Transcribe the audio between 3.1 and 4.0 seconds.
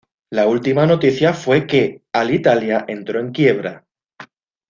en quiebra.